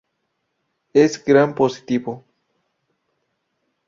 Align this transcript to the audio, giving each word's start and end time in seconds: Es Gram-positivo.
Es 1.01 1.23
Gram-positivo. 1.23 2.25